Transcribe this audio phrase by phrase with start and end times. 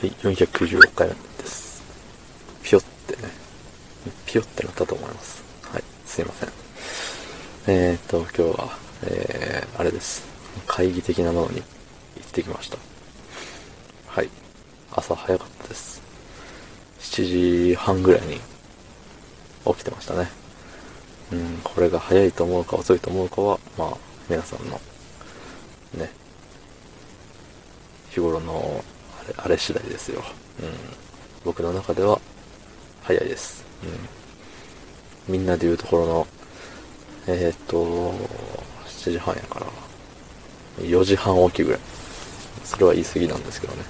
[0.00, 1.82] はい、496回目です。
[2.62, 3.32] ピヨってね、
[4.26, 5.42] ピヨってなったと思います。
[5.72, 6.48] はい、すいません。
[7.66, 10.24] えーっと、今日は、えー、あれです。
[10.68, 11.62] 会議的なものに行
[12.24, 12.78] ってきました。
[14.06, 14.30] はい、
[14.92, 16.00] 朝早かったです。
[17.00, 18.34] 7時半ぐらいに
[19.66, 20.28] 起きてましたね。
[21.32, 23.96] うん、これが早いと思うか遅いと思うかは、まあ、
[24.28, 24.80] 皆さんの、
[25.94, 26.08] ね、
[28.10, 28.84] 日頃の
[29.36, 30.22] あれ次第ですよ、
[30.60, 30.68] うん、
[31.44, 32.20] 僕の中では
[33.02, 33.64] 早いです、
[35.28, 36.26] うん、みんなで言うところの
[37.26, 38.12] えー、っと
[38.86, 39.66] 7時半やから
[40.82, 41.80] 4時半起きぐらい。
[42.64, 43.82] それは言い過ぎなんですけどね。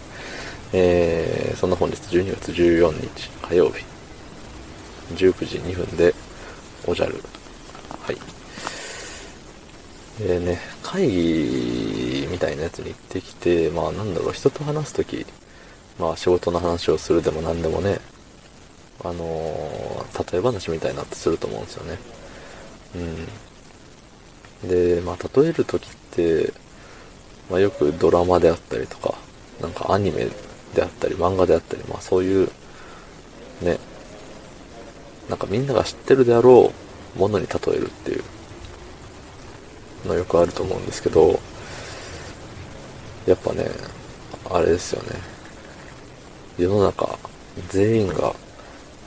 [0.72, 3.84] えー、そんな本日12月14日火曜日。
[5.14, 6.14] 19時2分で
[6.86, 7.22] おじゃる。
[8.00, 8.16] はい。
[10.20, 12.07] えーね、会議
[12.38, 15.26] みたいなやつに行ってきて、まあなんだろう、人と話すとき、
[15.98, 17.98] まあ仕事の話をするでも何でもね、
[19.04, 21.98] あのー、例え話みたいなってすると思うんですよね。
[24.64, 24.68] うん。
[24.68, 26.52] で、まあ例えるときって、
[27.50, 29.16] まあよくドラマであったりとか、
[29.60, 30.28] なんかアニメ
[30.76, 32.48] であったり漫画であったり、まあそういう、
[33.62, 33.78] ね、
[35.28, 36.72] なんかみんなが知ってるであろ
[37.16, 38.22] うものに例えるっていう
[40.06, 41.40] のよくあると思うんですけど、
[43.28, 43.66] やっぱね、
[44.50, 45.10] あれですよね。
[46.56, 47.18] 世の中
[47.68, 48.34] 全員が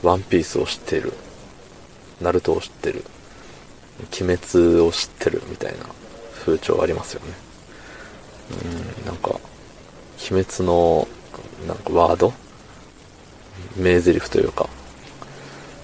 [0.02, 1.12] ワンピースを知っている。
[2.20, 3.02] ナルトを知ってる。
[4.20, 5.86] 鬼滅を知ってるみたいな
[6.44, 7.32] 風潮ありますよね。
[9.00, 9.30] うん、なんか、
[10.30, 11.08] 鬼滅の、
[11.66, 12.32] なんかワード？
[13.76, 14.68] 名台詞というか、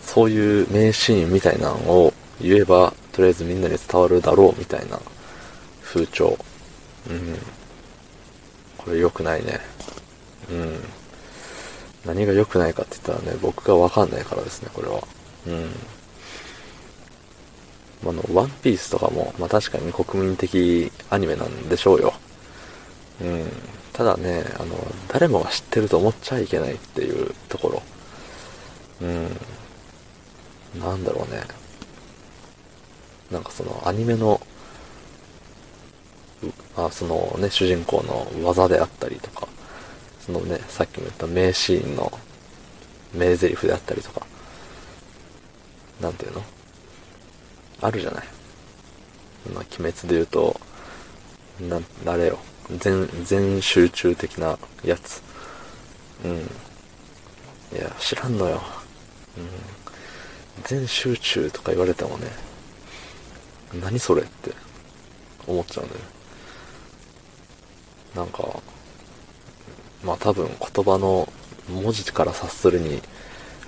[0.03, 5.01] そういう名シーンみたいなのを言えば、とりあえずみんなに伝わるだろうみたいな
[5.83, 6.39] 風潮。
[7.11, 7.37] うん。
[8.89, 9.61] これ良くないね。
[10.51, 10.81] うん。
[12.07, 15.03] 何が良くないかって言ったらね、僕がわかんないからですね、これは。
[15.47, 15.69] うん。
[18.09, 22.15] あの、ワンピースとかも、まあ確かに国民的アニメなんでしょうよ。
[23.21, 23.47] うん。
[23.93, 24.75] ただね、あの、
[25.09, 27.83] 誰もが知ってると思っちゃいけないっていうところ。
[29.03, 29.05] う
[30.79, 30.81] ん。
[30.81, 31.43] なんだろうね。
[33.31, 34.41] なんかそのアニメの、
[36.77, 39.49] あそのね、主人公の技であったりとか、
[40.21, 42.13] そのね、さっきも言った名シーンの
[43.15, 44.27] 名台詞であったりとか、
[46.01, 46.43] なんていうの？
[47.81, 48.25] あるじゃない？
[49.53, 50.61] まあ、鬼滅で言うと、
[51.61, 51.81] な、
[52.13, 52.39] あれよ、
[52.79, 55.23] 全、全集中的なやつ。
[56.25, 56.37] うん。
[57.77, 58.63] いや、知らんのよ。
[59.37, 59.49] うん。
[60.65, 62.27] 全集中とか言われてもね、
[63.81, 64.53] 何それって
[65.47, 66.01] 思っちゃうんだよ。
[68.19, 68.61] なんか、
[70.05, 71.33] まあ多分言葉の
[71.69, 73.01] 文字から察するに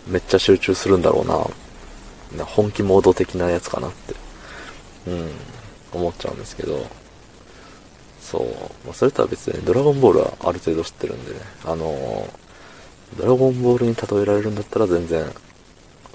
[0.08, 2.44] めっちゃ集中するんだろうな。
[2.44, 4.14] 本気モード的なやつかなって、
[5.08, 5.30] うん、
[5.92, 6.86] 思っちゃうんですけど、
[8.20, 8.42] そう、
[8.84, 12.28] まあ、それとは別にドラゴンボールはある程度知ってるんでね、あの
[13.18, 15.30] ドラゴンボールに例えられるんだったら全然わ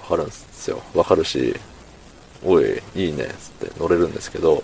[0.07, 0.81] かるんですよ。
[0.93, 1.53] わかるし、
[2.45, 4.63] おい、いいね、つって乗れるんですけど、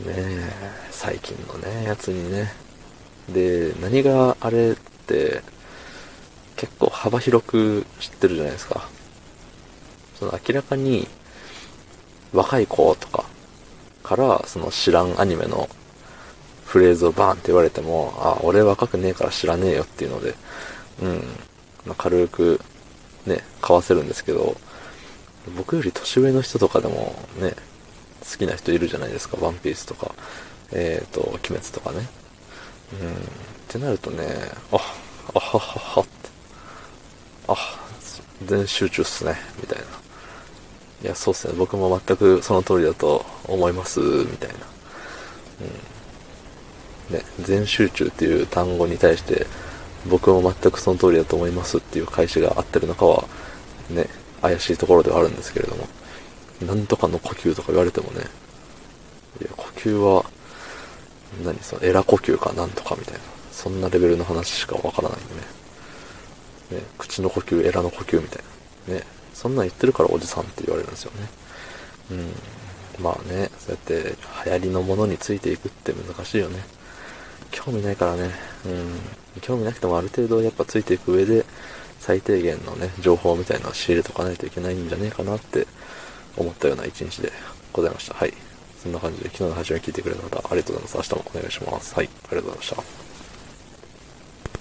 [0.00, 0.52] ねえ、
[0.90, 2.52] 最近のね、やつにね。
[3.30, 4.74] で、何があれっ
[5.06, 5.42] て、
[6.56, 8.88] 結構幅広く知ってるじゃないですか。
[10.18, 11.08] その明らかに、
[12.32, 13.24] 若い子とか
[14.02, 15.68] から、その知らんアニメの
[16.64, 20.34] フレーズをバーンって言われても、あ、俺若くねえから知らねえよっていうので、
[21.02, 21.14] うん、
[21.86, 22.60] まあ、軽く
[23.24, 24.56] ね、買わせるんですけど、
[25.56, 27.54] 僕より年上の人とかでもね、
[28.30, 30.14] 好きな人いるじゃないですか、ワンピースとか、
[30.72, 32.08] えっ、ー、と、鬼滅とかね。
[33.00, 33.14] うん、っ
[33.68, 34.24] てなるとね、
[34.72, 34.76] あ、
[35.34, 36.10] あはははって、
[37.48, 37.56] あ、
[38.44, 39.84] 全集中っすね、みたいな。
[41.04, 44.54] いや、そうっすね、僕も全くその通りだと思います、みたいな。
[47.10, 47.16] うん。
[47.16, 49.46] ね、全集中っていう単語に対して、
[50.08, 53.24] 僕も全くその通りだと思いますっていう返しが合ってるのかは、
[53.90, 54.08] ね、
[54.42, 55.88] 怪しいところではあるんですけれども、
[56.62, 58.24] なんとかの呼吸とか言われてもね、
[59.40, 60.24] いや、呼吸は、
[61.44, 63.20] 何その、エラ呼吸かなんとかみたいな、
[63.52, 65.40] そんなレベルの話しかわからないんでね。
[66.80, 68.42] ね、口の呼吸、エラの呼吸みたい
[68.88, 68.94] な。
[68.94, 69.02] ね、
[69.34, 71.28] そんなん言ってるからおじさんって言われるんですよね。
[72.10, 72.32] うん。
[73.02, 74.16] まあね、そうやって
[74.46, 76.64] 流行りのものについていくって難しいよね。
[77.50, 78.30] 興味ないからね、
[78.64, 79.40] うん。
[79.40, 81.44] 興味なくてもある程度やっぱついていく上で、
[82.00, 85.66] 最低限のね、情報みたいなのを仕入れとかないといけないんじゃねえかなって
[86.36, 87.32] 思ったような一日で
[87.72, 88.14] ございました。
[88.14, 88.32] はい。
[88.82, 91.12] そんな感じで昨日の配信を聞いてくれた方ありがとうございます。
[91.12, 91.94] 明日もお願いします。
[91.94, 92.06] はい。
[92.06, 93.05] ありがとうございました。